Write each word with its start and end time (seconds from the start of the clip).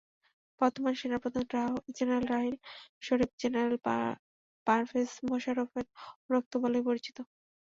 বর্তমান 0.61 0.93
সেনাপ্রধান 0.95 1.45
general 1.97 2.25
Raheel 2.27 2.55
Sharif 3.01 3.31
general 3.41 3.75
Pervez 4.67 5.09
মোশাররফের 5.27 5.85
অনুরক্ত 6.19 6.53
বলেই 6.63 6.83
পরিচিত। 6.87 7.17